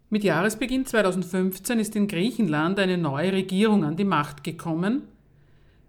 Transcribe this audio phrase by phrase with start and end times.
[0.09, 5.03] Mit Jahresbeginn 2015 ist in Griechenland eine neue Regierung an die Macht gekommen,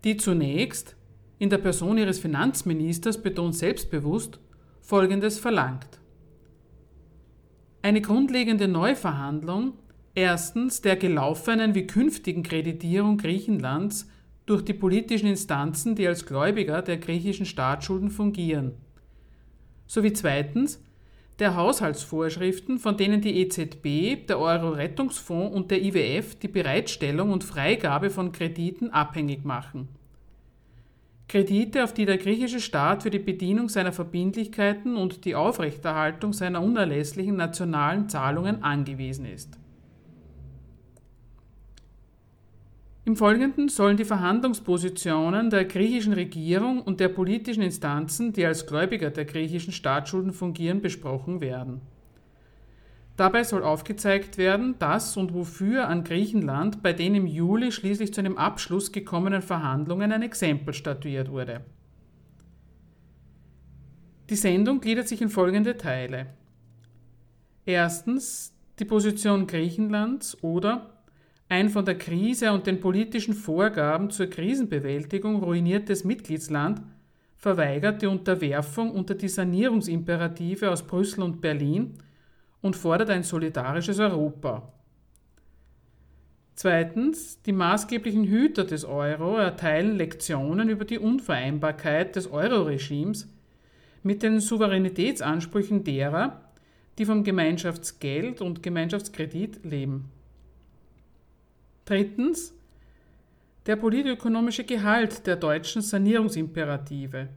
[0.05, 0.95] die zunächst,
[1.39, 4.41] in der Person ihres Finanzministers betont selbstbewusst,
[4.83, 6.01] Folgendes verlangt.
[7.81, 9.73] Eine grundlegende Neuverhandlung
[10.15, 14.07] erstens der gelaufenen wie künftigen Kreditierung Griechenlands
[14.45, 18.73] durch die politischen Instanzen, die als Gläubiger der griechischen Staatsschulden fungieren,
[19.93, 20.83] sowie zweitens
[21.39, 28.09] der Haushaltsvorschriften, von denen die EZB, der Euro-Rettungsfonds und der IWF die Bereitstellung und Freigabe
[28.09, 29.89] von Krediten abhängig machen.
[31.29, 36.63] Kredite, auf die der griechische Staat für die Bedienung seiner Verbindlichkeiten und die Aufrechterhaltung seiner
[36.63, 39.59] unerlässlichen nationalen Zahlungen angewiesen ist.
[43.05, 49.11] Im Folgenden sollen die Verhandlungspositionen der griechischen Regierung und der politischen Instanzen, die als Gläubiger
[49.11, 51.81] der griechischen Staatsschulden fungieren, besprochen werden.
[53.17, 58.21] Dabei soll aufgezeigt werden, dass und wofür an Griechenland bei den im Juli schließlich zu
[58.21, 61.63] einem Abschluss gekommenen Verhandlungen ein Exempel statuiert wurde.
[64.31, 66.29] Die Sendung gliedert sich in folgende Teile.
[67.67, 70.92] Erstens die Position Griechenlands oder
[71.53, 76.81] ein von der Krise und den politischen Vorgaben zur Krisenbewältigung ruiniertes Mitgliedsland
[77.37, 81.99] verweigert die Unterwerfung unter die Sanierungsimperative aus Brüssel und Berlin
[82.63, 84.73] und fordert ein solidarisches Europa.
[86.55, 93.29] Zweitens, die maßgeblichen Hüter des Euro erteilen Lektionen über die Unvereinbarkeit des Euro-Regimes
[94.03, 96.41] mit den Souveränitätsansprüchen derer,
[96.97, 100.11] die vom Gemeinschaftsgeld und Gemeinschaftskredit leben.
[101.85, 102.55] Drittens
[103.67, 107.29] der politökonomische Gehalt der deutschen Sanierungsimperative.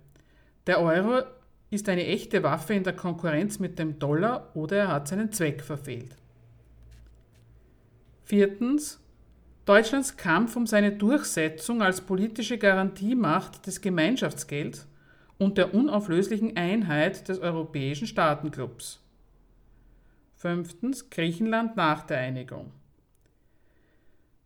[0.66, 1.24] Der Euro
[1.70, 5.64] ist eine echte Waffe in der Konkurrenz mit dem Dollar oder er hat seinen Zweck
[5.64, 6.16] verfehlt.
[8.24, 9.00] Viertens
[9.66, 14.88] Deutschlands Kampf um seine Durchsetzung als politische Garantiemacht des Gemeinschaftsgelds
[15.40, 19.02] und der unauflöslichen Einheit des europäischen Staatenclubs.
[20.36, 22.72] Fünftens Griechenland nach der Einigung.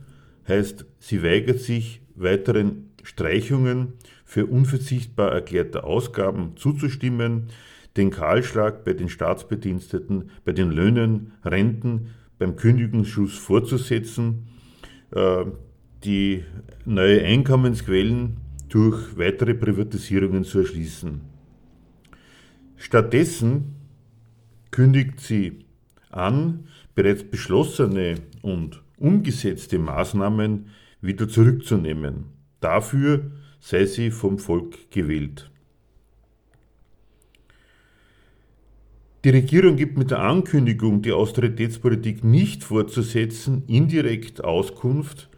[0.49, 3.95] heißt, sie weigert sich, weiteren Streichungen
[4.25, 7.49] für unverzichtbar erklärte Ausgaben zuzustimmen,
[7.97, 14.47] den Kahlschlag bei den Staatsbediensteten, bei den Löhnen, Renten, beim Kündigungsschluss fortzusetzen,
[15.11, 15.45] äh,
[16.05, 16.45] die
[16.85, 18.39] neue Einkommensquellen
[18.71, 21.21] durch weitere Privatisierungen zu erschließen.
[22.77, 23.75] Stattdessen
[24.71, 25.65] kündigt sie
[26.11, 30.67] an, bereits beschlossene und umgesetzte Maßnahmen
[31.01, 32.25] wieder zurückzunehmen.
[32.61, 33.31] Dafür
[33.61, 35.51] sei sie vom Volk gewählt.
[39.25, 45.29] Die Regierung gibt mit der Ankündigung, die Austeritätspolitik nicht fortzusetzen, indirekt Auskunft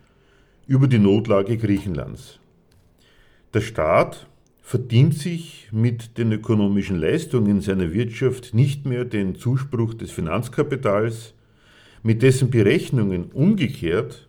[0.69, 2.39] über die Notlage Griechenlands.
[3.55, 4.27] Der Staat
[4.63, 11.35] verdient sich mit den ökonomischen Leistungen seiner Wirtschaft nicht mehr den Zuspruch des Finanzkapitals,
[12.03, 14.29] mit dessen Berechnungen umgekehrt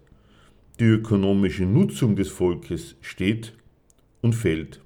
[0.80, 3.54] die ökonomische Nutzung des Volkes steht
[4.22, 4.82] und fällt.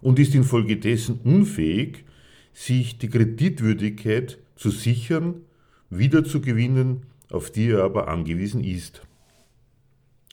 [0.00, 2.04] und ist infolgedessen unfähig,
[2.52, 5.42] sich die Kreditwürdigkeit zu sichern,
[5.90, 9.02] wiederzugewinnen, auf die er aber angewiesen ist.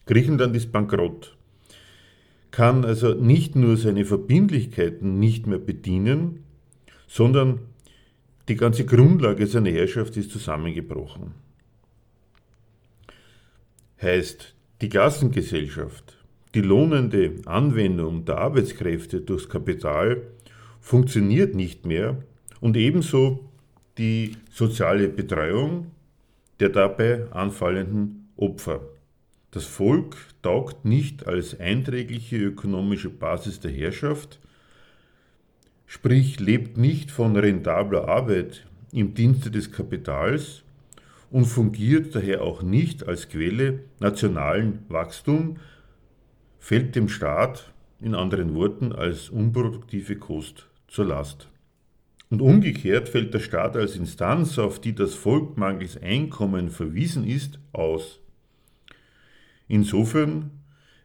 [0.06, 1.36] Griechenland ist bankrott,
[2.54, 6.44] kann also nicht nur seine Verbindlichkeiten nicht mehr bedienen,
[7.08, 7.62] sondern
[8.48, 11.32] die ganze Grundlage seiner Herrschaft ist zusammengebrochen.
[14.00, 16.16] Heißt, die Klassengesellschaft,
[16.54, 20.22] die lohnende Anwendung der Arbeitskräfte durchs Kapital
[20.80, 22.24] funktioniert nicht mehr
[22.62, 23.50] und ebenso
[23.98, 25.88] die soziale Betreuung
[26.60, 28.93] der dabei anfallenden Opfer.
[29.54, 34.40] Das Volk taugt nicht als einträgliche ökonomische Basis der Herrschaft,
[35.86, 40.64] sprich lebt nicht von rentabler Arbeit im Dienste des Kapitals
[41.30, 45.60] und fungiert daher auch nicht als Quelle nationalen Wachstums,
[46.58, 47.72] fällt dem Staat
[48.02, 51.48] in anderen Worten als unproduktive Kost zur Last.
[52.32, 57.60] Und umgekehrt fällt der Staat als Instanz, auf die das Volk mangels Einkommen verwiesen ist,
[57.72, 58.23] aus.
[59.68, 60.52] Insofern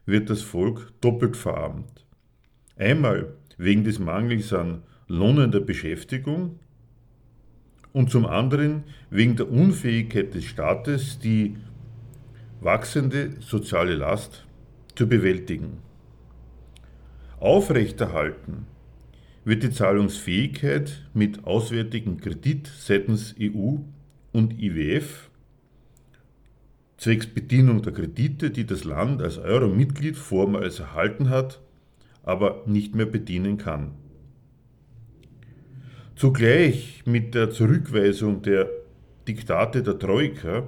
[0.06, 2.06] wird das Volk doppelt verarmt.
[2.76, 6.58] Einmal wegen des Mangels an lohnender Beschäftigung
[7.93, 11.56] und zum anderen wegen der Unfähigkeit des Staates, die
[12.60, 14.46] wachsende soziale Last
[14.94, 15.78] zu bewältigen.
[17.40, 18.66] Aufrechterhalten
[19.44, 23.76] wird die Zahlungsfähigkeit mit auswärtigen Kredit seitens EU
[24.32, 25.27] und IWF
[26.98, 31.60] zwecks Bedienung der Kredite, die das Land als Euro-Mitglied vormals erhalten hat,
[32.22, 33.92] aber nicht mehr bedienen kann.
[36.16, 38.68] Zugleich mit der Zurückweisung der
[39.28, 40.66] Diktate der Troika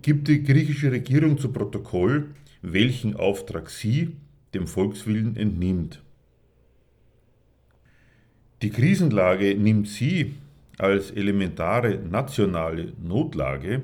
[0.00, 2.30] gibt die griechische Regierung zu Protokoll,
[2.62, 4.16] welchen Auftrag sie
[4.54, 6.02] dem Volkswillen entnimmt.
[8.62, 10.34] Die Krisenlage nimmt sie
[10.78, 13.82] als elementare nationale Notlage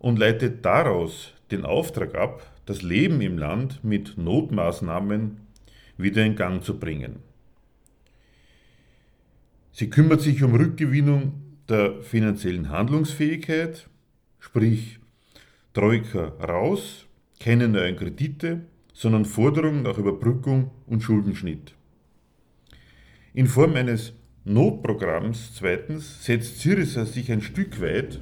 [0.00, 5.36] und leitet daraus den Auftrag ab, das Leben im Land mit Notmaßnahmen
[5.96, 7.20] wieder in Gang zu bringen.
[9.72, 11.32] Sie kümmert sich um Rückgewinnung
[11.68, 13.88] der finanziellen Handlungsfähigkeit,
[14.40, 14.98] sprich
[15.72, 17.06] Troika raus,
[17.38, 18.62] keine neuen Kredite,
[18.92, 21.74] sondern Forderung nach Überbrückung und Schuldenschnitt.
[23.32, 24.12] In Form eines
[24.44, 28.20] Notprogramms zweitens setzt Syriza sich ein Stück weit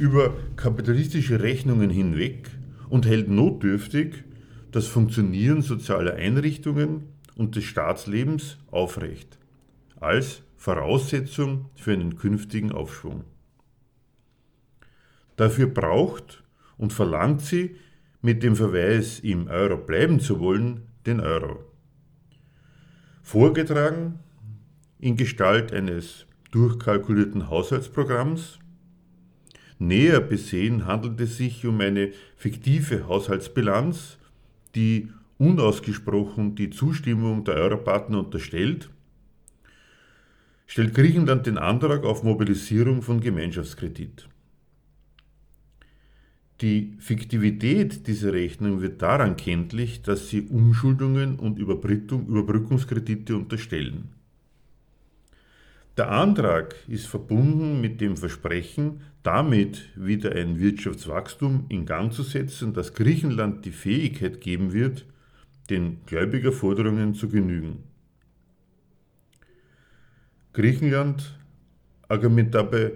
[0.00, 2.48] über kapitalistische Rechnungen hinweg
[2.88, 4.24] und hält notdürftig
[4.72, 7.02] das Funktionieren sozialer Einrichtungen
[7.36, 9.38] und des Staatslebens aufrecht,
[10.00, 13.24] als Voraussetzung für einen künftigen Aufschwung.
[15.36, 16.44] Dafür braucht
[16.78, 17.76] und verlangt sie,
[18.22, 21.58] mit dem Verweis im Euro bleiben zu wollen, den Euro.
[23.22, 24.18] Vorgetragen
[24.98, 28.59] in Gestalt eines durchkalkulierten Haushaltsprogramms
[29.80, 34.18] Näher besehen handelt es sich um eine fiktive Haushaltsbilanz,
[34.74, 35.08] die
[35.38, 38.90] unausgesprochen die Zustimmung der Europartner unterstellt,
[40.66, 44.28] stellt Griechenland den Antrag auf Mobilisierung von Gemeinschaftskredit.
[46.60, 54.10] Die Fiktivität dieser Rechnung wird daran kenntlich, dass sie Umschuldungen und Überbrückungskredite unterstellen.
[55.96, 62.72] Der Antrag ist verbunden mit dem Versprechen, damit wieder ein Wirtschaftswachstum in Gang zu setzen,
[62.72, 65.04] das Griechenland die Fähigkeit geben wird,
[65.68, 67.84] den Gläubigerforderungen zu genügen.
[70.52, 71.38] Griechenland
[72.08, 72.92] argumentiert dabei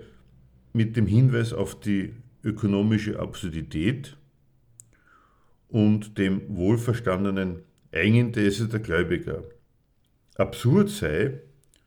[0.72, 4.16] mit dem Hinweis auf die ökonomische Absurdität
[5.68, 9.44] und dem wohlverstandenen Eigeninteresse der Gläubiger.
[10.36, 11.40] Absurd sei,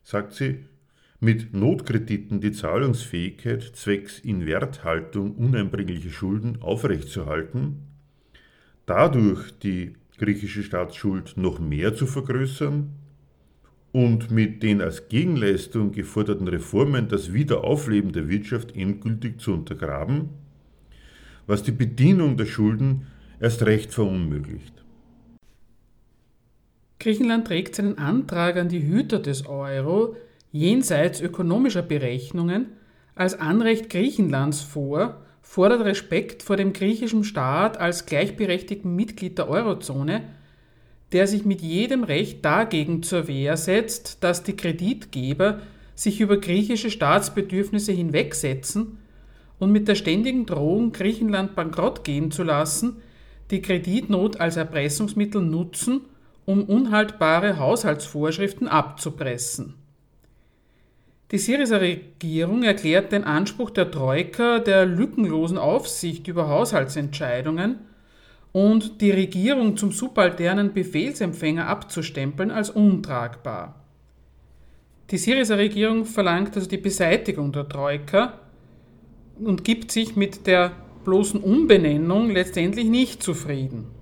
[0.03, 0.65] sagt sie,
[1.19, 7.87] mit Notkrediten die Zahlungsfähigkeit zwecks Inwerthaltung uneinbringlicher Schulden aufrechtzuerhalten,
[8.85, 12.89] dadurch die griechische Staatsschuld noch mehr zu vergrößern
[13.91, 20.29] und mit den als Gegenleistung geforderten Reformen das Wiederaufleben der Wirtschaft endgültig zu untergraben,
[21.47, 23.07] was die Bedienung der Schulden
[23.39, 24.83] erst recht verunmöglicht.
[26.99, 30.15] Griechenland trägt seinen Antrag an die Hüter des Euro
[30.57, 32.67] jenseits ökonomischer Berechnungen
[33.15, 40.23] als Anrecht Griechenlands vor, fordert Respekt vor dem griechischen Staat als gleichberechtigten Mitglied der Eurozone,
[41.13, 45.61] der sich mit jedem Recht dagegen zur Wehr setzt, dass die Kreditgeber
[45.95, 48.97] sich über griechische Staatsbedürfnisse hinwegsetzen
[49.57, 52.97] und mit der ständigen Drohung, Griechenland bankrott gehen zu lassen,
[53.49, 56.01] die Kreditnot als Erpressungsmittel nutzen,
[56.45, 59.86] um unhaltbare Haushaltsvorschriften abzupressen.
[61.31, 67.79] Die Syriza Regierung erklärt den Anspruch der Troika der lückenlosen Aufsicht über Haushaltsentscheidungen
[68.53, 73.75] und die Regierung zum subalternen Befehlsempfänger abzustempeln als untragbar.
[75.11, 78.39] Die Syriza Regierung verlangt also die Beseitigung der Troika
[79.37, 80.71] und gibt sich mit der
[81.03, 83.96] bloßen Umbenennung letztendlich nicht zufrieden.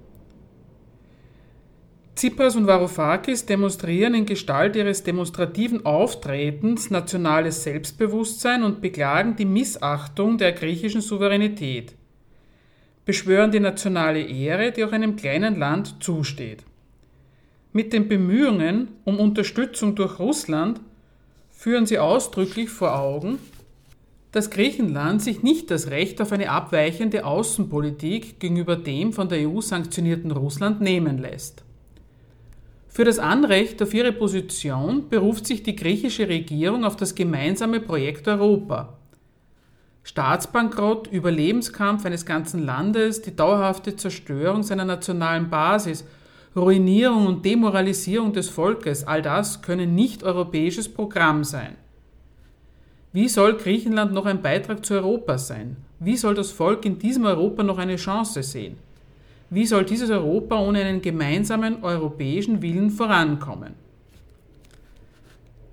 [2.16, 10.38] Tsipras und Varoufakis demonstrieren in Gestalt ihres demonstrativen Auftretens nationales Selbstbewusstsein und beklagen die Missachtung
[10.38, 11.94] der griechischen Souveränität,
[13.04, 16.64] beschwören die nationale Ehre, die auch einem kleinen Land zusteht.
[17.74, 20.80] Mit den Bemühungen um Unterstützung durch Russland
[21.52, 23.40] führen sie ausdrücklich vor Augen,
[24.32, 29.60] dass Griechenland sich nicht das Recht auf eine abweichende Außenpolitik gegenüber dem von der EU
[29.60, 31.65] sanktionierten Russland nehmen lässt.
[32.96, 38.26] Für das Anrecht auf ihre Position beruft sich die griechische Regierung auf das gemeinsame Projekt
[38.26, 38.94] Europa.
[40.04, 46.06] Staatsbankrott, Überlebenskampf eines ganzen Landes, die dauerhafte Zerstörung seiner nationalen Basis,
[46.56, 51.76] Ruinierung und Demoralisierung des Volkes, all das können nicht europäisches Programm sein.
[53.12, 55.76] Wie soll Griechenland noch ein Beitrag zu Europa sein?
[56.00, 58.78] Wie soll das Volk in diesem Europa noch eine Chance sehen?
[59.56, 63.74] Wie soll dieses Europa ohne einen gemeinsamen europäischen Willen vorankommen?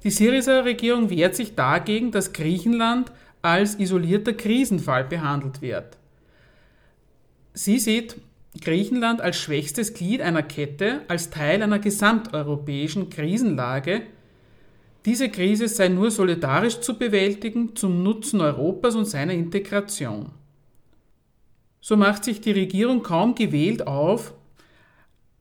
[0.04, 3.10] Die Syriza Regierung wehrt sich dagegen, dass Griechenland
[3.42, 5.98] als isolierter Krisenfall behandelt wird.
[7.54, 8.18] Sie sieht
[8.60, 14.02] Griechenland als schwächstes Glied einer Kette, als Teil einer gesamteuropäischen Krisenlage.
[15.06, 20.30] Diese Krise sei nur solidarisch zu bewältigen zum Nutzen Europas und seiner Integration
[21.82, 24.32] so macht sich die Regierung kaum gewählt auf,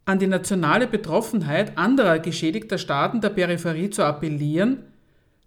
[0.05, 4.79] an die nationale Betroffenheit anderer geschädigter Staaten der Peripherie zu appellieren,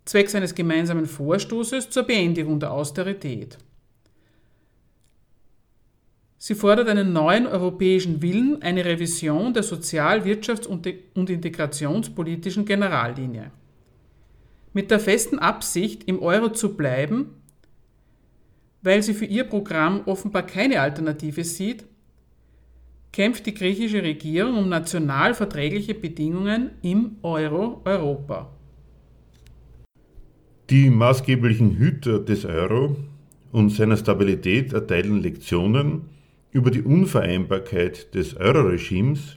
[0.05, 3.59] zwecks eines gemeinsamen Vorstoßes zur Beendigung der Austerität.
[6.39, 13.51] Sie fordert einen neuen europäischen Willen, eine Revision der Sozial-, Wirtschafts- und Integrationspolitischen Generallinie.
[14.73, 17.31] Mit der festen Absicht, im Euro zu bleiben,
[18.85, 21.85] weil sie für ihr Programm offenbar keine Alternative sieht,
[23.13, 28.53] kämpft die griechische Regierung um national verträgliche Bedingungen im Euro-Europa.
[30.71, 32.97] Die maßgeblichen Hüter des Euro
[33.53, 36.03] und seiner Stabilität erteilen Lektionen
[36.51, 39.37] über die Unvereinbarkeit des Euro-Regimes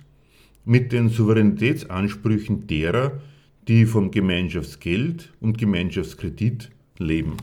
[0.66, 3.22] mit den Souveränitätsansprüchen derer,
[3.68, 7.38] die vom Gemeinschaftsgeld und Gemeinschaftskredit leben.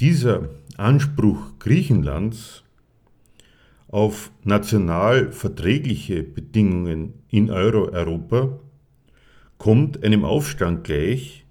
[0.00, 2.64] Dieser Anspruch Griechenlands
[3.86, 8.58] auf national verträgliche Bedingungen in Euro-Europa
[9.56, 11.46] kommt einem Aufstand gleich,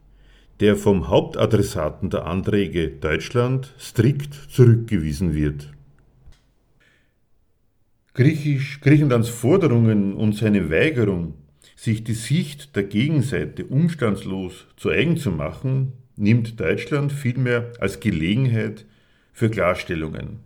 [0.59, 5.71] der vom Hauptadressaten der Anträge Deutschland strikt zurückgewiesen wird.
[8.13, 11.35] Griechisch, Griechenlands Forderungen und seine Weigerung,
[11.77, 18.85] sich die Sicht der Gegenseite umstandslos zu eigen zu machen, nimmt Deutschland vielmehr als Gelegenheit
[19.31, 20.39] für Klarstellungen.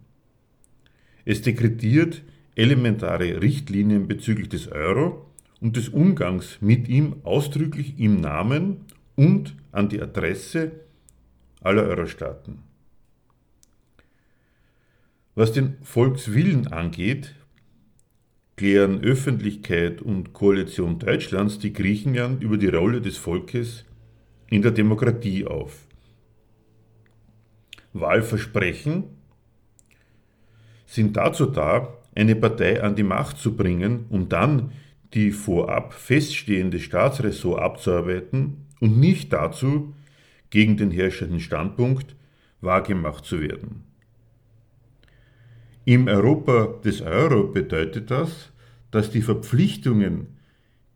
[1.26, 2.24] Es dekretiert
[2.56, 9.90] elementare Richtlinien bezüglich des Euro und des Umgangs mit ihm ausdrücklich im Namen und an
[9.90, 10.72] die Adresse
[11.62, 12.60] aller Eurostaaten.
[15.36, 17.36] Was den Volkswillen angeht,
[18.56, 23.86] klären Öffentlichkeit und Koalition Deutschlands die Griechenland über die Rolle des Volkes
[24.50, 25.86] in der Demokratie auf.
[27.94, 29.06] Wahlversprechen
[30.86, 34.72] sind dazu da, eine Partei an die Macht zu bringen, um dann
[35.14, 39.94] die vorab feststehende Staatsressort abzuarbeiten und nicht dazu,
[40.50, 42.16] gegen den herrschenden Standpunkt
[42.62, 43.84] wahrgemacht zu werden.
[45.86, 48.52] Im Europa des Euro bedeutet das,
[48.92, 50.28] dass die Verpflichtungen,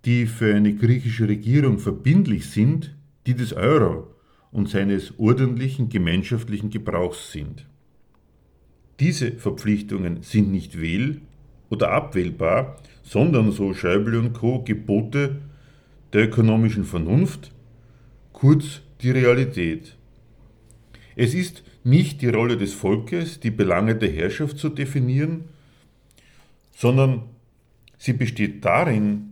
[0.05, 4.07] die für eine griechische Regierung verbindlich sind, die des Euro
[4.51, 7.65] und seines ordentlichen gemeinschaftlichen Gebrauchs sind.
[8.99, 11.21] Diese Verpflichtungen sind nicht wähl-
[11.69, 15.37] oder abwählbar, sondern, so Schäuble und Co., Gebote
[16.13, 17.51] der ökonomischen Vernunft,
[18.33, 19.95] kurz die Realität.
[21.15, 25.45] Es ist nicht die Rolle des Volkes, die Belange der Herrschaft zu definieren,
[26.75, 27.23] sondern
[27.97, 29.27] sie besteht darin,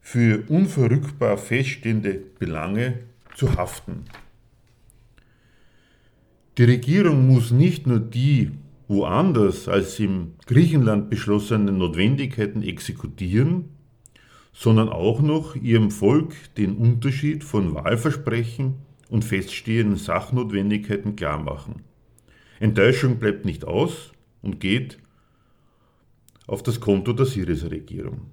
[0.00, 3.00] für unverrückbar feststehende Belange
[3.38, 4.04] zu haften.
[6.58, 8.50] Die Regierung muss nicht nur die
[8.88, 13.66] woanders als im Griechenland beschlossenen Notwendigkeiten exekutieren,
[14.52, 18.74] sondern auch noch ihrem Volk den Unterschied von Wahlversprechen
[19.08, 21.84] und feststehenden Sachnotwendigkeiten klarmachen.
[22.58, 24.10] Enttäuschung bleibt nicht aus
[24.42, 24.98] und geht
[26.48, 28.32] auf das Konto der Syriza-Regierung.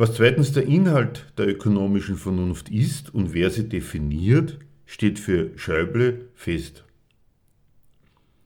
[0.00, 6.30] Was zweitens der Inhalt der ökonomischen Vernunft ist und wer sie definiert, steht für Schäuble
[6.34, 6.84] fest.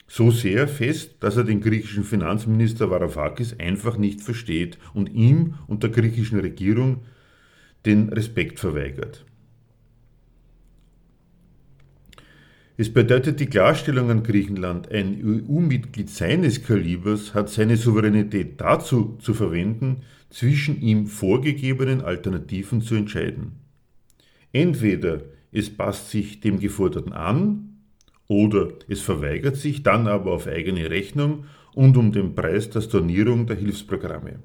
[0.09, 5.85] So sehr fest, dass er den griechischen Finanzminister Varoufakis einfach nicht versteht und ihm und
[5.85, 7.03] der griechischen Regierung
[7.87, 9.24] den Respekt verweigert.
[12.77, 19.33] Es bedeutet die Klarstellung an Griechenland, ein EU-Mitglied seines Kalibers hat seine Souveränität dazu zu
[19.33, 23.53] verwenden, zwischen ihm vorgegebenen Alternativen zu entscheiden.
[24.53, 25.21] Entweder
[25.53, 27.77] es passt sich dem Geforderten an
[28.27, 33.47] oder es verweigert sich dann aber auf eigene Rechnung und um den Preis der Stornierung
[33.47, 34.41] der Hilfsprogramme.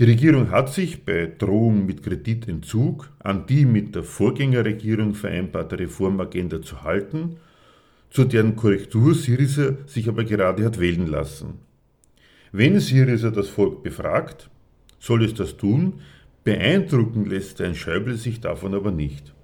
[0.00, 6.62] Die Regierung hat sich bei Drohung mit Kreditentzug an die mit der Vorgängerregierung vereinbarte Reformagenda
[6.62, 7.36] zu halten,
[8.08, 11.58] zu deren Korrektur Syriza sich aber gerade hat wählen lassen.
[12.50, 14.48] Wenn Syriza das Volk befragt,
[14.98, 16.00] soll es das tun,
[16.44, 19.34] beeindrucken lässt ein Schäuble sich davon aber nicht.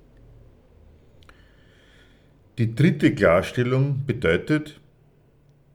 [2.57, 4.81] Die dritte Klarstellung bedeutet,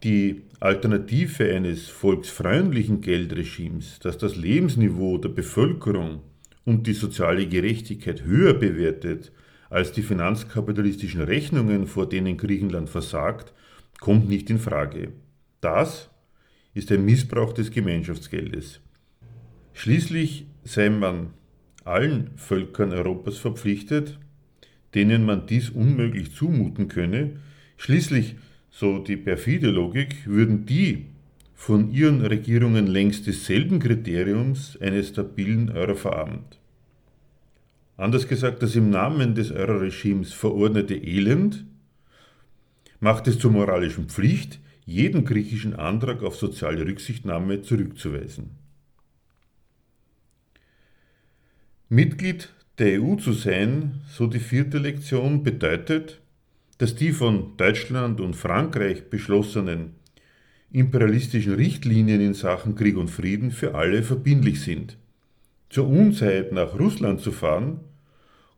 [0.03, 6.21] die Alternative eines volksfreundlichen Geldregimes, das das Lebensniveau der Bevölkerung
[6.65, 9.31] und die soziale Gerechtigkeit höher bewertet
[9.71, 13.53] als die finanzkapitalistischen Rechnungen, vor denen Griechenland versagt,
[13.99, 15.13] kommt nicht in Frage.
[15.61, 16.11] Das
[16.75, 18.81] ist ein Missbrauch des Gemeinschaftsgeldes.
[19.73, 21.31] Schließlich sei man
[21.85, 24.19] allen Völkern Europas verpflichtet,
[24.93, 27.39] denen man dies unmöglich zumuten könne,
[27.77, 28.35] schließlich
[28.71, 31.05] so die perfide Logik, würden die
[31.53, 36.57] von ihren Regierungen längst desselben Kriteriums eines stabilen Euro verarmt.
[37.97, 41.65] Anders gesagt, das im Namen des Euro-Regimes verordnete Elend
[42.99, 48.51] macht es zur moralischen Pflicht, jeden griechischen Antrag auf soziale Rücksichtnahme zurückzuweisen.
[51.89, 56.20] Mitglied der EU zu sein, so die vierte Lektion, bedeutet,
[56.81, 59.97] dass die von Deutschland und Frankreich beschlossenen
[60.71, 64.97] imperialistischen Richtlinien in Sachen Krieg und Frieden für alle verbindlich sind.
[65.69, 67.81] Zur Unzeit nach Russland zu fahren,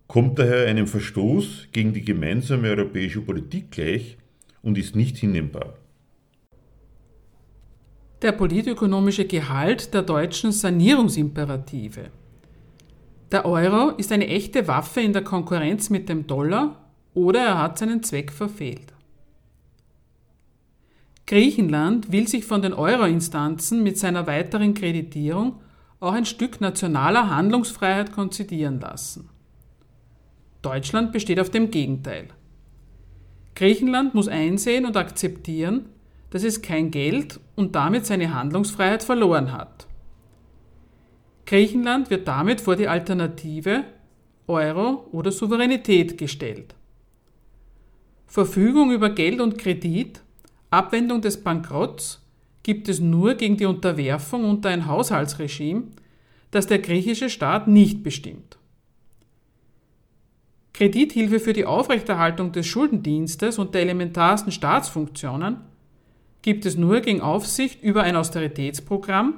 [0.08, 4.18] kommt daher einem Verstoß gegen die gemeinsame europäische Politik gleich
[4.62, 5.74] und ist nicht hinnehmbar.
[8.22, 12.04] Der politökonomische Gehalt der deutschen Sanierungsimperative.
[13.34, 16.83] Der Euro ist eine echte Waffe in der Konkurrenz mit dem Dollar
[17.14, 18.94] oder er hat seinen Zweck verfehlt.
[21.26, 25.62] Griechenland will sich von den Euro-Instanzen mit seiner weiteren Kreditierung
[26.00, 29.30] auch ein Stück nationaler Handlungsfreiheit konzidieren lassen.
[30.62, 32.28] Deutschland besteht auf dem Gegenteil.
[33.56, 35.86] Griechenland muss einsehen und akzeptieren,
[36.30, 39.88] dass es kein Geld und damit seine Handlungsfreiheit verloren hat.
[41.46, 43.84] Griechenland wird damit vor die Alternative
[44.48, 46.76] Euro oder Souveränität gestellt.
[48.34, 50.20] Verfügung über Geld und Kredit,
[50.72, 52.20] Abwendung des Bankrotts
[52.64, 55.84] gibt es nur gegen die Unterwerfung unter ein Haushaltsregime,
[56.50, 58.58] das der griechische Staat nicht bestimmt.
[60.74, 65.58] Kredithilfe für die Aufrechterhaltung des Schuldendienstes und der elementarsten Staatsfunktionen
[66.42, 69.36] gibt es nur gegen Aufsicht über ein Austeritätsprogramm,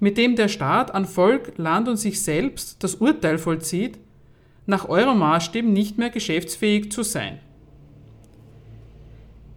[0.00, 3.98] mit dem der Staat an Volk, Land und sich selbst das Urteil vollzieht,
[4.64, 7.40] nach Euro-Maßstäben nicht mehr geschäftsfähig zu sein.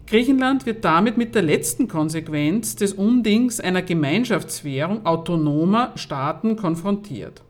[0.10, 7.44] Griechenland wird damit mit der letzten Konsequenz des Undings einer Gemeinschaftswährung autonomer Staaten konfrontiert.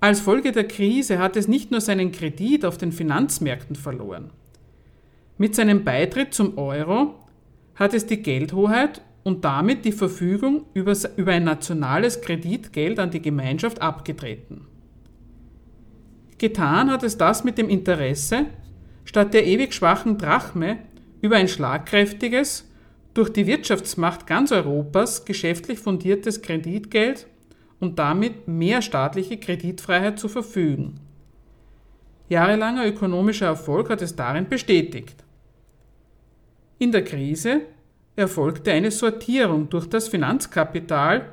[0.00, 4.30] Als Folge der Krise hat es nicht nur seinen Kredit auf den Finanzmärkten verloren.
[5.36, 7.14] Mit seinem Beitritt zum Euro
[7.74, 10.94] hat es die Geldhoheit und damit die Verfügung über,
[11.26, 14.66] ein nationales Kreditgeld an die Gemeinschaft abgetreten.
[16.38, 18.46] Getan hat es das mit dem Interesse,
[19.04, 20.78] statt der ewig schwachen Drachme
[21.20, 22.70] über ein schlagkräftiges,
[23.14, 27.26] durch die Wirtschaftsmacht ganz Europas geschäftlich fundiertes Kreditgeld
[27.80, 31.00] und damit mehr staatliche Kreditfreiheit zu verfügen.
[32.28, 35.22] Jahrelanger ökonomischer Erfolg hat es darin bestätigt.
[36.78, 37.62] In der Krise
[38.16, 41.28] erfolgte eine Sortierung durch das Finanzkapital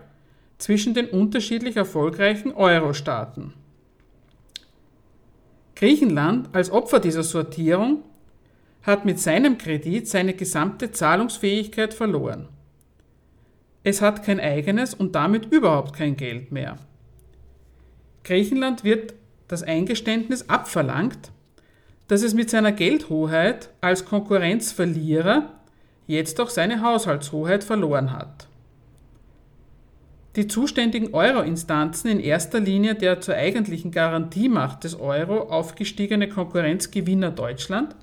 [0.57, 3.53] zwischen den unterschiedlich erfolgreichen Euro-Staaten.
[5.81, 8.03] Griechenland als Opfer dieser Sortierung
[8.83, 12.49] hat mit seinem Kredit seine gesamte Zahlungsfähigkeit verloren.
[13.83, 16.77] es hat kein eigenes und damit überhaupt kein Geld mehr.
[18.23, 19.15] Griechenland wird
[19.47, 21.31] das Eingeständnis abverlangt,
[22.07, 25.49] dass es mit seiner Geldhoheit als Konkurrenzverlierer
[26.05, 28.47] jetzt auch seine Haushaltshoheit verloren hat.
[30.37, 37.95] Die zuständigen Euro-Instanzen, in erster Linie der zur eigentlichen Garantiemacht des Euro aufgestiegene Konkurrenzgewinner Deutschland,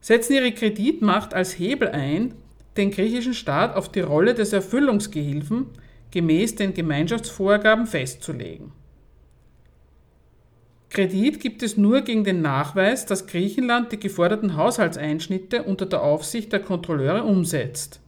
[0.00, 2.34] setzen ihre Kreditmacht als Hebel ein,
[2.78, 5.66] den griechischen Staat auf die Rolle des Erfüllungsgehilfen
[6.10, 8.72] gemäß den Gemeinschaftsvorgaben festzulegen.
[10.88, 16.50] Kredit gibt es nur gegen den Nachweis, dass Griechenland die geforderten Haushaltseinschnitte unter der Aufsicht
[16.52, 18.00] der Kontrolleure umsetzt.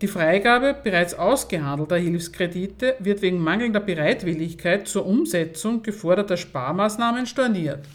[0.00, 7.86] Die Freigabe bereits ausgehandelter Hilfskredite wird wegen mangelnder Bereitwilligkeit zur Umsetzung geforderter Sparmaßnahmen storniert.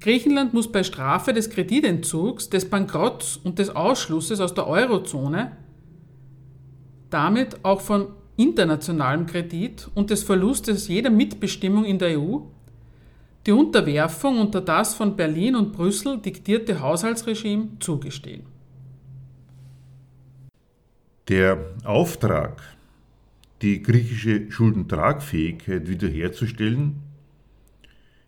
[0.00, 5.56] Griechenland muss bei Strafe des Kreditentzugs, des Bankrotts und des Ausschlusses aus der Eurozone,
[7.10, 12.38] damit auch von internationalem Kredit und des Verlustes jeder Mitbestimmung in der EU
[13.46, 18.57] die Unterwerfung unter das von Berlin und Brüssel diktierte Haushaltsregime zugestehen.
[21.28, 22.62] Der Auftrag,
[23.60, 27.00] die griechische Schuldentragfähigkeit wiederherzustellen,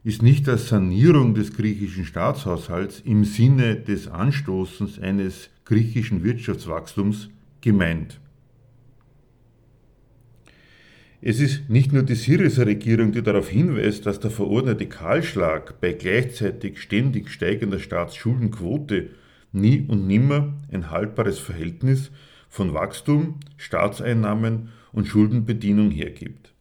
[0.05, 7.31] ist nicht als Sanierung des griechischen Staatshaushalts im Sinne des Anstoßens eines griechischen Wirtschaftswachstums
[7.63, 8.21] gemeint.
[11.23, 15.95] Es ist nicht nur die Syriza Regierung, die darauf hinweist, dass der verordnete Kahlschlag bei
[15.95, 19.09] gleichzeitig ständig steigender Staatsschuldenquote
[19.53, 22.11] nie und nimmer ein haltbares Verhältnis
[22.51, 26.53] von Wachstum, Staatseinnahmen und Schuldenbedienung hergibt.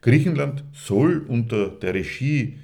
[0.00, 2.58] Griechenland soll unter der Regie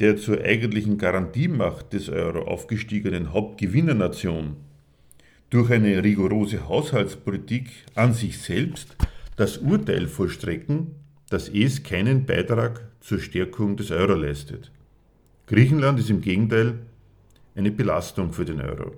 [0.00, 4.56] der zur eigentlichen Garantiemacht des Euro aufgestiegenen Hauptgewinnernation
[5.50, 8.96] durch eine rigorose Haushaltspolitik an sich selbst
[9.36, 10.94] das Urteil vollstrecken,
[11.28, 14.70] dass es keinen Beitrag zur Stärkung des Euro leistet.
[15.46, 16.78] Griechenland ist im Gegenteil
[17.54, 18.94] eine Belastung für den Euro.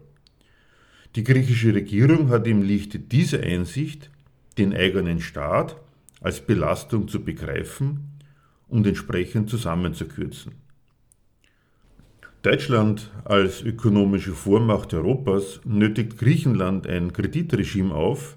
[1.14, 4.10] Die griechische Regierung hat im Lichte dieser Einsicht
[4.56, 5.76] den eigenen Staat
[6.20, 8.18] als Belastung zu begreifen
[8.68, 10.52] und entsprechend zusammenzukürzen.
[12.40, 18.36] Deutschland als ökonomische Vormacht Europas nötigt Griechenland ein Kreditregime auf,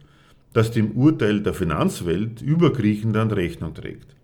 [0.54, 4.16] das dem Urteil der Finanzwelt über Griechenland Rechnung trägt.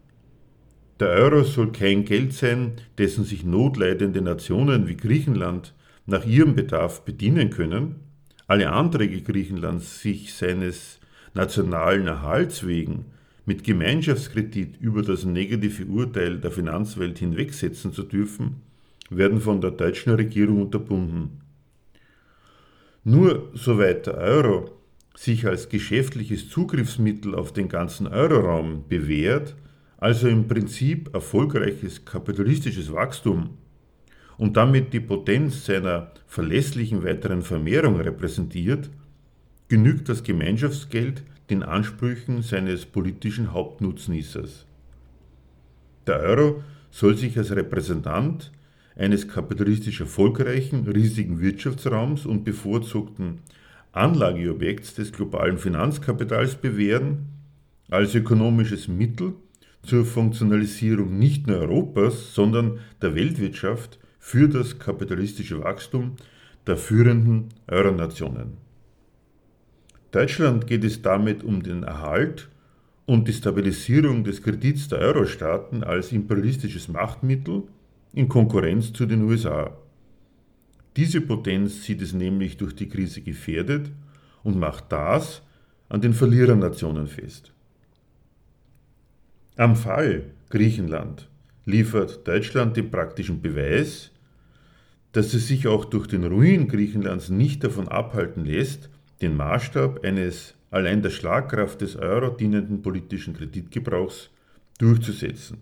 [1.00, 5.74] Der Euro soll kein Geld sein, dessen sich notleidende Nationen wie Griechenland
[6.06, 7.96] nach ihrem Bedarf bedienen können.
[8.52, 11.00] Alle Anträge Griechenlands, sich seines
[11.34, 13.06] nationalen Erhalts wegen
[13.46, 18.58] mit Gemeinschaftskredit über das negative Urteil der Finanzwelt hinwegsetzen zu dürfen,
[19.10, 21.40] werden von der deutschen Regierung unterbunden.
[23.06, 24.72] Nur soweit der Euro
[25.16, 29.56] sich als geschäftliches Zugriffsmittel auf den ganzen Euroraum bewährt,
[29.96, 33.52] also im Prinzip erfolgreiches kapitalistisches Wachstum
[34.42, 38.90] und damit die Potenz seiner verlässlichen weiteren Vermehrung repräsentiert,
[39.68, 44.66] genügt das Gemeinschaftsgeld den Ansprüchen seines politischen Hauptnutznießers.
[46.08, 48.52] Der Euro soll sich als Repräsentant
[48.96, 53.42] eines kapitalistisch erfolgreichen, riesigen Wirtschaftsraums und bevorzugten
[53.92, 57.28] Anlageobjekts des globalen Finanzkapitals bewähren,
[57.92, 59.36] als ökonomisches Mittel
[59.84, 66.16] zur Funktionalisierung nicht nur Europas, sondern der Weltwirtschaft für das kapitalistische Wachstum
[66.68, 68.58] der führenden Euronationen.
[70.12, 72.48] Deutschland geht es damit um den Erhalt
[73.08, 77.64] und die Stabilisierung des Kredits der Euro-Staaten als imperialistisches Machtmittel
[78.14, 79.76] in Konkurrenz zu den USA.
[80.96, 83.90] Diese Potenz sieht es nämlich durch die Krise gefährdet
[84.44, 85.42] und macht das
[85.90, 87.52] an den Verlierernationen fest.
[89.58, 91.31] Am Fall Griechenland
[91.66, 94.12] liefert Deutschland den praktischen Beweis,
[95.12, 98.90] dass es sich auch durch den Ruin Griechenlands nicht davon abhalten lässt,
[99.22, 104.30] den Maßstab eines allein der Schlagkraft des Euro dienenden politischen Kreditgebrauchs
[104.80, 105.58] durchzusetzen.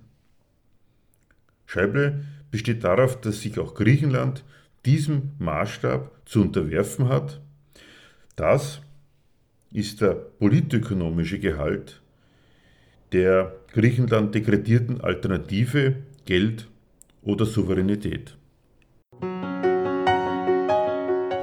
[1.66, 4.44] Scheible besteht darauf, dass sich auch Griechenland
[4.86, 7.42] diesem Maßstab zu unterwerfen hat.
[8.36, 8.82] Das
[9.72, 12.02] ist der politökonomische Gehalt
[13.12, 15.96] der Griechenland dekretierten Alternative
[16.26, 16.68] Geld
[17.24, 18.36] oder Souveränität.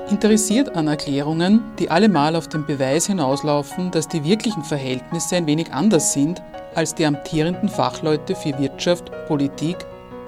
[0.08, 5.72] Interessiert an Erklärungen, die allemal auf den Beweis hinauslaufen, dass die wirklichen Verhältnisse ein wenig
[5.72, 6.40] anders sind,
[6.76, 9.76] als die amtierenden Fachleute für Wirtschaft, Politik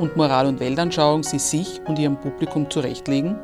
[0.01, 3.37] und Moral- und Weltanschauung sie sich und ihrem Publikum zurechtlegen?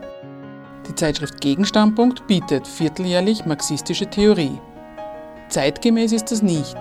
[0.89, 4.59] Die Zeitschrift Gegenstandpunkt bietet vierteljährlich marxistische Theorie.
[5.49, 6.77] Zeitgemäß ist das nicht.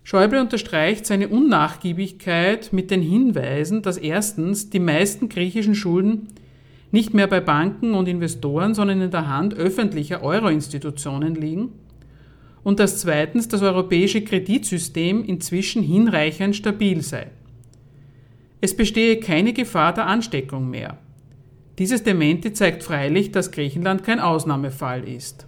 [0.03, 6.27] Schäuble unterstreicht seine Unnachgiebigkeit mit den Hinweisen, dass erstens die meisten griechischen Schulden
[6.91, 11.69] nicht mehr bei Banken und Investoren, sondern in der Hand öffentlicher Euro-Institutionen liegen
[12.63, 17.31] und dass zweitens das europäische Kreditsystem inzwischen hinreichend stabil sei.
[18.61, 20.99] Es bestehe keine Gefahr der Ansteckung mehr.
[21.79, 25.47] Dieses Dementi zeigt freilich, dass Griechenland kein Ausnahmefall ist.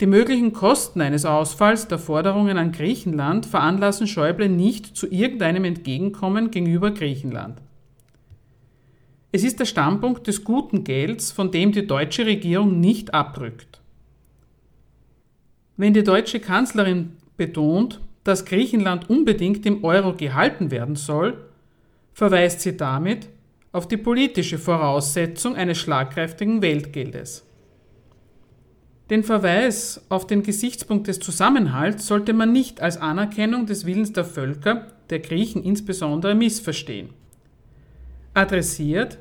[0.00, 6.50] Die möglichen Kosten eines Ausfalls der Forderungen an Griechenland veranlassen Schäuble nicht zu irgendeinem Entgegenkommen
[6.50, 7.62] gegenüber Griechenland.
[9.32, 13.80] Es ist der Standpunkt des guten Gelds, von dem die deutsche Regierung nicht abrückt.
[15.76, 21.38] Wenn die deutsche Kanzlerin betont, dass Griechenland unbedingt im Euro gehalten werden soll,
[22.12, 23.28] verweist sie damit
[23.76, 27.44] auf die politische Voraussetzung eines schlagkräftigen Weltgeldes.
[29.10, 34.24] Den Verweis auf den Gesichtspunkt des Zusammenhalts sollte man nicht als Anerkennung des Willens der
[34.24, 37.10] Völker, der Griechen insbesondere, missverstehen.
[38.32, 39.18] Adressiert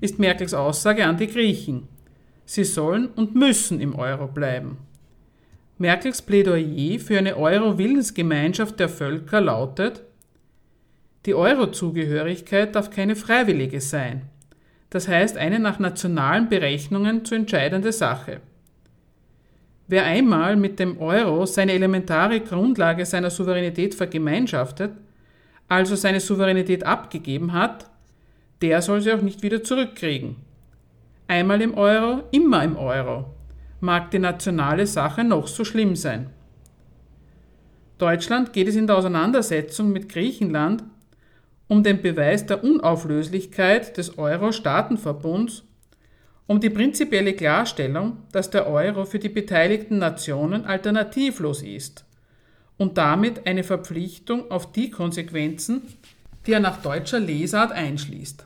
[0.00, 1.86] ist Merkels Aussage an die Griechen.
[2.44, 4.78] Sie sollen und müssen im Euro bleiben.
[5.78, 10.02] Merkels Plädoyer für eine Euro-Willensgemeinschaft der Völker lautet,
[11.26, 14.22] die Euro-Zugehörigkeit darf keine freiwillige sein.
[14.90, 18.40] Das heißt eine nach nationalen Berechnungen zu entscheidende Sache.
[19.88, 24.92] Wer einmal mit dem Euro seine elementare Grundlage seiner Souveränität vergemeinschaftet,
[25.68, 27.90] also seine Souveränität abgegeben hat,
[28.60, 30.36] der soll sie auch nicht wieder zurückkriegen.
[31.28, 33.26] Einmal im Euro, immer im Euro,
[33.80, 36.30] mag die nationale Sache noch so schlimm sein.
[37.98, 40.84] Deutschland geht es in der Auseinandersetzung mit Griechenland
[41.72, 45.64] um den Beweis der Unauflöslichkeit des Euro-Staatenverbunds,
[46.46, 52.04] um die prinzipielle Klarstellung, dass der Euro für die beteiligten Nationen alternativlos ist
[52.76, 55.80] und damit eine Verpflichtung auf die Konsequenzen,
[56.46, 58.44] die er nach deutscher Lesart einschließt.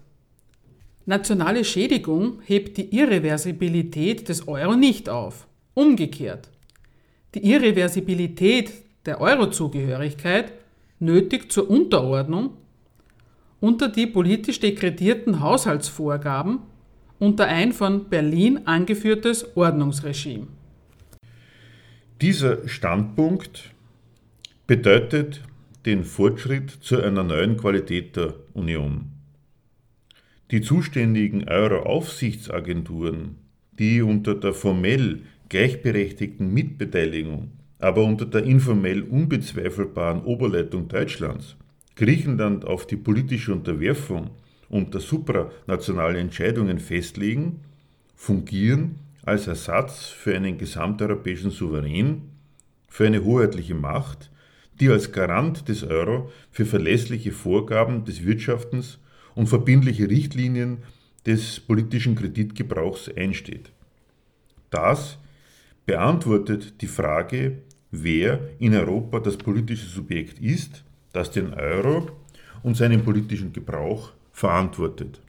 [1.07, 5.49] Nationale Schädigung hebt die Irreversibilität des Euro nicht auf.
[5.75, 6.49] Umgekehrt.
[7.35, 8.71] Die Irreversibilität
[9.05, 10.53] der Eurozugehörigkeit
[11.01, 12.51] nötigt zur Unterordnung
[13.61, 16.61] unter die politisch dekretierten Haushaltsvorgaben
[17.19, 20.49] unter ein von Berlin angeführtes Ordnungsregime.
[22.21, 23.71] Dieser Standpunkt
[24.67, 25.43] bedeutet
[25.87, 29.13] den Fortschritt zu einer neuen Qualität der Union.
[30.51, 33.37] Die zuständigen Euro-Aufsichtsagenturen,
[33.79, 41.57] die unter der formell gleichberechtigten Mitbeteiligung, aber unter der informell unbezweifelbaren Oberleitung Deutschlands
[41.97, 44.31] Griechenland auf die politische Unterwerfung
[44.69, 47.61] unter supranationale Entscheidungen festlegen,
[48.15, 52.23] fungieren als Ersatz für einen gesamteuropäischen Souverän,
[52.89, 54.31] für eine hoheitliche Macht,
[54.79, 58.99] die als Garant des Euro für verlässliche Vorgaben des Wirtschaftens
[59.35, 60.79] und verbindliche Richtlinien
[61.25, 63.71] des politischen Kreditgebrauchs einsteht.
[64.69, 65.19] Das
[65.87, 70.85] beantwortet die Frage, wer in Europa das politische Subjekt ist
[71.17, 72.11] das den Euro
[72.63, 75.21] und seinen politischen Gebrauch verantwortet.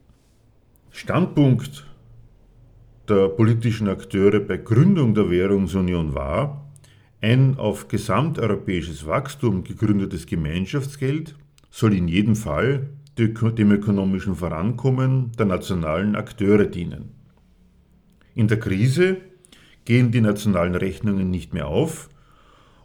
[0.91, 1.87] Standpunkt
[3.07, 6.69] der politischen Akteure bei Gründung der Währungsunion war,
[7.21, 11.35] ein auf gesamteuropäisches Wachstum gegründetes Gemeinschaftsgeld
[11.69, 17.15] soll in jedem Fall dem ökonomischen Vorankommen der nationalen Akteure dienen.
[18.35, 19.17] In der Krise
[19.85, 22.09] gehen die nationalen Rechnungen nicht mehr auf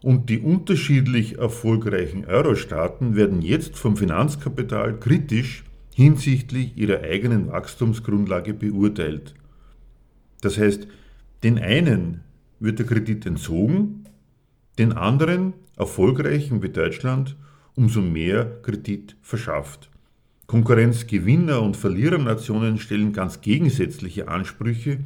[0.03, 5.63] und die unterschiedlich erfolgreichen Euro-Staaten werden jetzt vom Finanzkapital kritisch
[5.95, 9.33] hinsichtlich ihrer eigenen Wachstumsgrundlage beurteilt
[10.41, 10.87] Das heißt,
[11.43, 12.21] den einen
[12.59, 14.05] wird der Kredit entzogen,
[14.77, 17.35] den anderen, erfolgreichen wie Deutschland,
[17.75, 19.89] umso mehr Kredit verschafft.
[20.47, 24.99] Konkurrenzgewinner und Verlierernationen stellen ganz gegensätzliche Ansprüche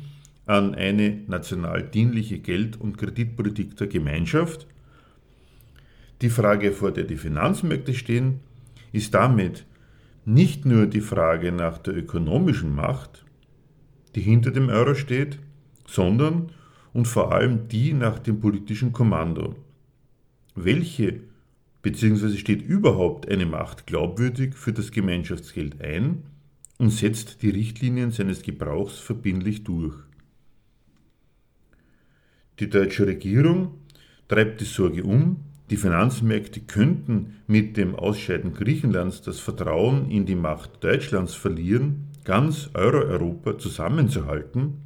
[0.46, 4.68] an eine national dienliche Geld- und Kreditpolitik der Gemeinschaft.
[6.22, 8.40] Die Frage, vor der die Finanzmärkte stehen,
[8.92, 9.66] ist damit
[10.26, 13.26] nicht nur die Frage nach der ökonomischen Macht,
[14.16, 15.40] die hinter dem Euro steht,
[15.88, 16.52] sondern
[16.94, 19.56] und vor allem die nach dem politischen Kommando.
[20.56, 21.22] Welche
[21.84, 22.36] bzw.
[22.38, 26.24] steht überhaupt eine Macht glaubwürdig für das Gemeinschaftsgeld ein
[26.80, 29.96] und setzt die Richtlinien seines Gebrauchs verbindlich durch?
[32.60, 33.76] Die deutsche Regierung
[34.28, 40.36] treibt die Sorge um, die Finanzmärkte könnten mit dem Ausscheiden Griechenlands das Vertrauen in die
[40.36, 44.82] Macht Deutschlands verlieren, ganz Euro-Europa zusammenzuhalten.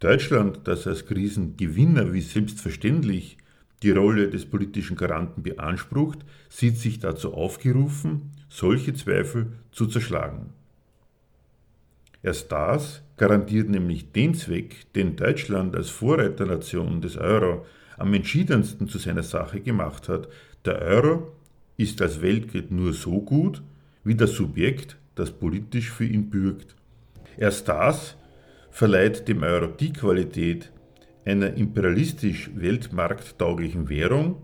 [0.00, 3.38] Deutschland, das als Krisengewinner wie selbstverständlich
[3.82, 10.50] die Rolle des politischen Garanten beansprucht, sieht sich dazu aufgerufen, solche Zweifel zu zerschlagen.
[12.24, 17.66] Erst das garantiert nämlich den Zweck, den Deutschland als Vorreiternation des Euro
[18.02, 20.28] am entschiedensten zu seiner Sache gemacht hat.
[20.64, 21.32] Der Euro
[21.76, 23.62] ist als Weltgeld nur so gut,
[24.04, 26.74] wie das Subjekt, das politisch für ihn bürgt.
[27.38, 28.16] Erst das
[28.70, 30.72] verleiht dem Euro die Qualität,
[31.24, 34.42] einer imperialistisch weltmarkttauglichen Währung,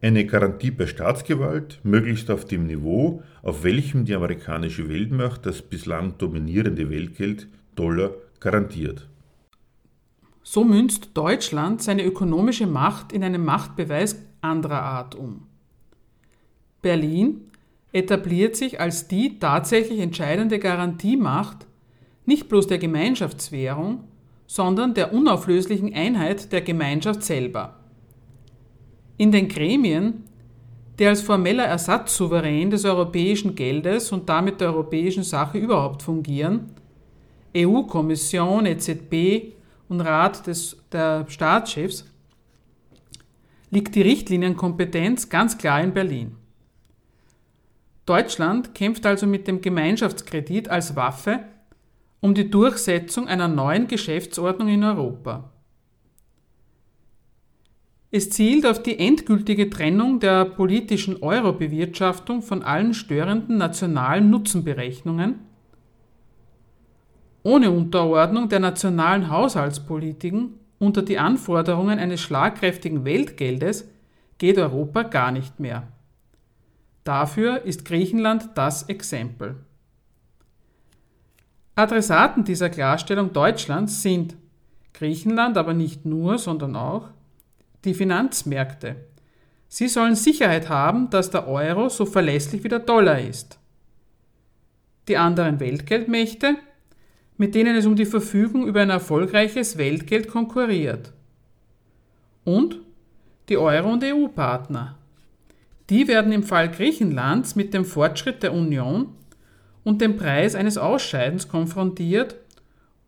[0.00, 6.18] eine Garantie bei Staatsgewalt, möglichst auf dem Niveau, auf welchem die amerikanische Weltmacht das bislang
[6.18, 9.08] dominierende Weltgeld Dollar garantiert.
[10.42, 15.46] So münzt Deutschland seine ökonomische Macht in einen Machtbeweis anderer Art um.
[16.80, 17.52] Berlin
[17.92, 21.66] etabliert sich als die tatsächlich entscheidende Garantiemacht
[22.24, 24.04] nicht bloß der Gemeinschaftswährung,
[24.46, 27.76] sondern der unauflöslichen Einheit der Gemeinschaft selber.
[29.16, 30.24] In den Gremien,
[30.98, 36.70] die als formeller Ersatzsouverän des europäischen Geldes und damit der europäischen Sache überhaupt fungieren,
[37.56, 39.52] EU-Kommission, EZB
[39.92, 42.06] und Rat des, der Staatschefs,
[43.70, 46.36] liegt die Richtlinienkompetenz ganz klar in Berlin.
[48.06, 51.40] Deutschland kämpft also mit dem Gemeinschaftskredit als Waffe
[52.20, 55.52] um die Durchsetzung einer neuen Geschäftsordnung in Europa.
[58.10, 65.40] Es zielt auf die endgültige Trennung der politischen Euro-Bewirtschaftung von allen störenden nationalen Nutzenberechnungen,
[67.42, 73.88] ohne Unterordnung der nationalen Haushaltspolitiken unter die Anforderungen eines schlagkräftigen Weltgeldes
[74.38, 75.88] geht Europa gar nicht mehr.
[77.04, 79.56] Dafür ist Griechenland das Exempel.
[81.74, 84.36] Adressaten dieser Klarstellung Deutschlands sind
[84.92, 87.08] Griechenland, aber nicht nur, sondern auch
[87.84, 88.96] die Finanzmärkte.
[89.68, 93.58] Sie sollen Sicherheit haben, dass der Euro so verlässlich wie der Dollar ist.
[95.08, 96.56] Die anderen Weltgeldmächte,
[97.42, 101.12] mit denen es um die Verfügung über ein erfolgreiches Weltgeld konkurriert.
[102.44, 102.78] Und
[103.48, 104.96] die Euro- und EU-Partner.
[105.90, 109.08] Die werden im Fall Griechenlands mit dem Fortschritt der Union
[109.82, 112.36] und dem Preis eines Ausscheidens konfrontiert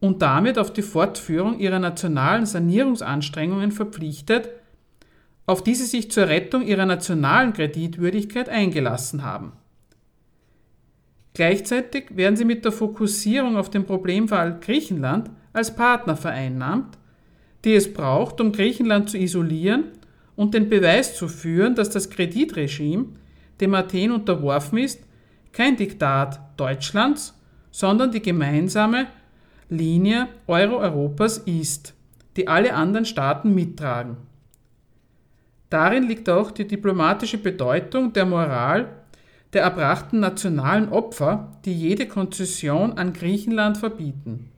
[0.01, 4.49] und damit auf die Fortführung ihrer nationalen Sanierungsanstrengungen verpflichtet,
[5.47, 9.53] auf die sie sich zur Rettung ihrer nationalen Kreditwürdigkeit eingelassen haben.
[11.35, 16.97] Gleichzeitig werden sie mit der Fokussierung auf den Problemfall Griechenland als Partner vereinnahmt,
[17.65, 19.87] die es braucht, um Griechenland zu isolieren
[20.37, 23.07] und den Beweis zu führen, dass das Kreditregime,
[23.61, 25.01] dem Athen unterworfen ist,
[25.53, 27.39] kein Diktat Deutschlands,
[27.73, 29.07] sondern die gemeinsame
[29.69, 31.95] Linie Euro-Europas ist,
[32.37, 34.17] die alle anderen Staaten mittragen.
[35.69, 39.04] Darin liegt auch die diplomatische Bedeutung der Moral
[39.55, 44.51] der erbrachten nationalen Opfer, die jede Konzession an Griechenland verbieten.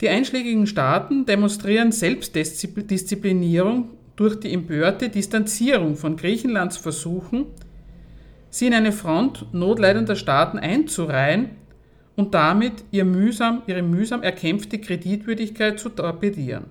[0.00, 7.46] Die einschlägigen Staaten demonstrieren Selbstdisziplinierung durch die empörte Distanzierung von Griechenlands Versuchen,
[8.50, 11.50] sie in eine Front notleidender Staaten einzureihen
[12.14, 16.66] und damit ihr mühsam, ihre mühsam erkämpfte Kreditwürdigkeit zu torpedieren.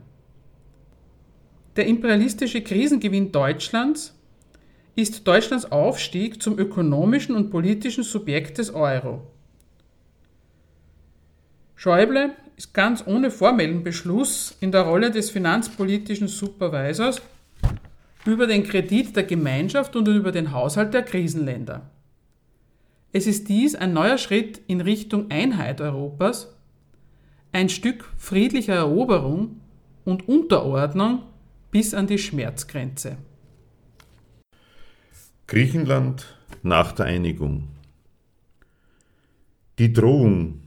[1.76, 4.17] Der imperialistische Krisengewinn Deutschlands
[4.98, 9.22] ist Deutschlands Aufstieg zum ökonomischen und politischen Subjekt des Euro.
[11.76, 17.22] Schäuble ist ganz ohne formellen Beschluss in der Rolle des finanzpolitischen Supervisors
[18.26, 21.92] über den Kredit der Gemeinschaft und über den Haushalt der Krisenländer.
[23.14, 26.56] Es ist dies ein neuer Schritt in Richtung Einheit Europas,
[27.52, 29.62] ein Stück friedlicher Eroberung
[30.06, 31.22] und Unterordnung
[31.70, 33.18] bis an die Schmerzgrenze.
[35.50, 37.70] Griechenland nach der Einigung.
[39.80, 40.60] Die Drohung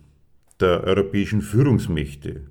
[0.58, 2.46] der europäischen Führungsmächte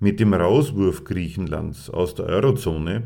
[0.00, 3.04] mit dem Rauswurf Griechenlands aus der Eurozone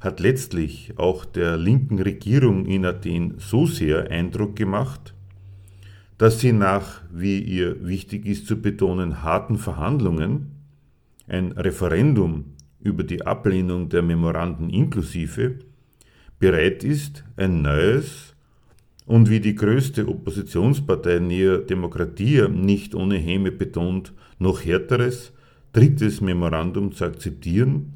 [0.00, 5.14] hat letztlich auch der linken Regierung in Athen so sehr Eindruck gemacht,
[6.18, 10.56] dass sie nach, wie ihr wichtig ist zu betonen, harten Verhandlungen
[11.28, 12.46] ein Referendum
[12.80, 15.60] über die Ablehnung der Memoranden inklusive
[16.44, 18.34] bereit ist, ein neues
[19.06, 25.32] und wie die größte Oppositionspartei Nea Demokratia nicht ohne Häme betont, noch härteres
[25.72, 27.94] drittes Memorandum zu akzeptieren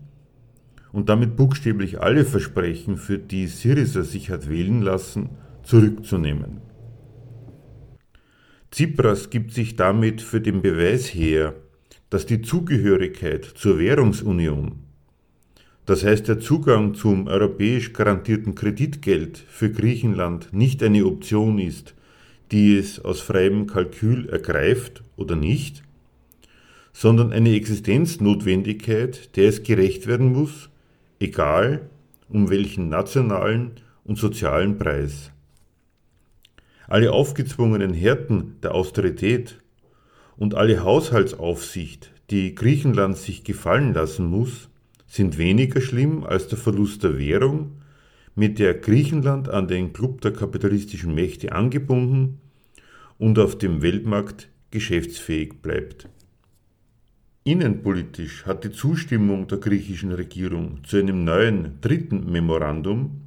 [0.92, 5.28] und damit buchstäblich alle Versprechen, für die Syriza sich hat wählen lassen,
[5.62, 6.62] zurückzunehmen.
[8.70, 11.55] Tsipras gibt sich damit für den Beweis her,
[12.09, 14.88] dass die Zugehörigkeit zur Währungsunion,
[15.89, 21.95] das heißt der Zugang zum europäisch garantierten Kreditgeld für Griechenland nicht eine Option ist,
[22.53, 25.82] die es aus freiem Kalkül ergreift oder nicht,
[26.93, 30.68] sondern eine Existenznotwendigkeit, der es gerecht werden muss,
[31.20, 31.89] egal
[32.28, 33.70] um welchen nationalen
[34.05, 35.32] und sozialen Preis.
[36.86, 39.57] Alle aufgezwungenen Härten der Austerität
[40.36, 44.68] und alle Haushaltsaufsicht, die Griechenland sich gefallen lassen muss,
[45.09, 47.73] sind weniger schlimm als der Verlust der Währung,
[48.35, 52.39] mit der Griechenland an den Club der kapitalistischen Mächte angebunden
[53.19, 56.09] und auf dem Weltmarkt geschäftsfähig bleibt.
[57.43, 63.23] Innenpolitisch hat die Zustimmung der griechischen Regierung zu einem neuen dritten Memorandum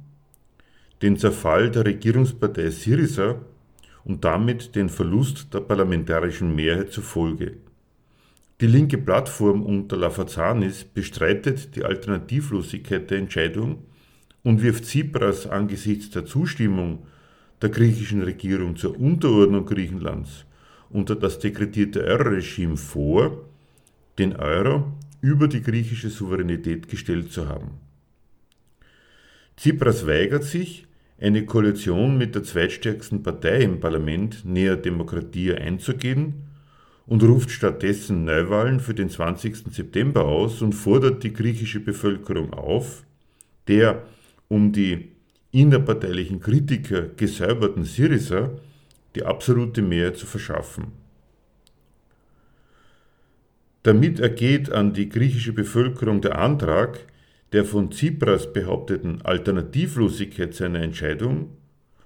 [1.02, 3.40] den Zerfall der Regierungspartei Syriza
[4.04, 7.56] und damit den Verlust der parlamentarischen Mehrheit zur Folge.
[8.62, 13.82] Die linke Plattform unter Lafazanis bestreitet die Alternativlosigkeit der Entscheidung
[14.44, 17.04] und wirft Tsipras angesichts der Zustimmung
[17.60, 20.46] der griechischen Regierung zur Unterordnung Griechenlands
[20.90, 23.46] unter das dekretierte Euro-Regime vor,
[24.20, 27.80] den Euro über die griechische Souveränität gestellt zu haben.
[29.56, 30.86] Tsipras weigert sich,
[31.20, 36.51] eine Koalition mit der zweitstärksten Partei im Parlament, Nea Demokratia, einzugehen
[37.06, 39.72] und ruft stattdessen Neuwahlen für den 20.
[39.72, 43.04] September aus und fordert die griechische Bevölkerung auf,
[43.68, 44.04] der
[44.48, 45.12] um die
[45.50, 48.50] innerparteilichen Kritiker gesäuberten Syriza
[49.14, 50.92] die absolute Mehrheit zu verschaffen.
[53.82, 57.06] Damit ergeht an die griechische Bevölkerung der Antrag
[57.52, 61.56] der von Tsipras behaupteten Alternativlosigkeit seiner Entscheidung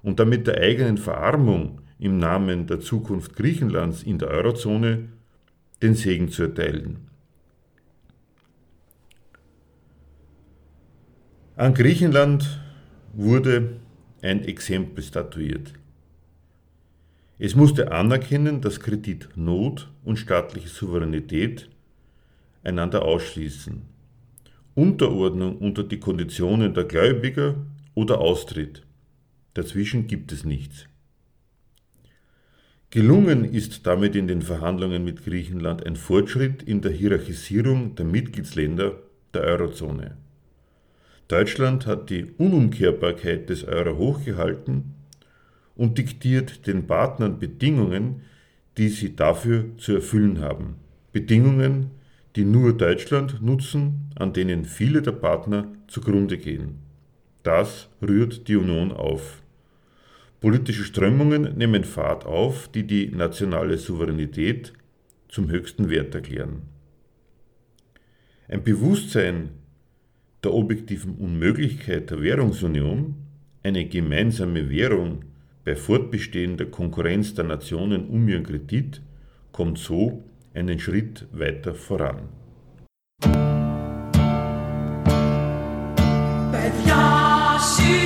[0.02, 5.08] und damit der eigenen Verarmung im Namen der Zukunft Griechenlands in der Eurozone
[5.82, 6.98] den Segen zu erteilen.
[11.56, 12.60] An Griechenland
[13.14, 13.80] wurde
[14.20, 15.72] ein Exempel statuiert.
[17.38, 21.68] Es musste anerkennen, dass Kreditnot und staatliche Souveränität
[22.62, 23.82] einander ausschließen.
[24.74, 27.56] Unterordnung unter die Konditionen der Gläubiger
[27.94, 28.82] oder Austritt.
[29.54, 30.86] Dazwischen gibt es nichts.
[32.90, 38.94] Gelungen ist damit in den Verhandlungen mit Griechenland ein Fortschritt in der Hierarchisierung der Mitgliedsländer
[39.34, 40.16] der Eurozone.
[41.26, 44.94] Deutschland hat die Unumkehrbarkeit des Euro hochgehalten
[45.74, 48.22] und diktiert den Partnern Bedingungen,
[48.78, 50.76] die sie dafür zu erfüllen haben.
[51.12, 51.90] Bedingungen,
[52.36, 56.78] die nur Deutschland nutzen, an denen viele der Partner zugrunde gehen.
[57.42, 59.42] Das rührt die Union auf.
[60.40, 64.74] Politische Strömungen nehmen Fahrt auf, die die nationale Souveränität
[65.28, 66.62] zum höchsten Wert erklären.
[68.48, 69.50] Ein Bewusstsein
[70.44, 73.16] der objektiven Unmöglichkeit der Währungsunion,
[73.62, 75.24] eine gemeinsame Währung
[75.64, 79.00] bei fortbestehender Konkurrenz der Nationen um ihren Kredit,
[79.52, 80.22] kommt so
[80.54, 82.28] einen Schritt weiter voran.
[86.52, 88.05] But.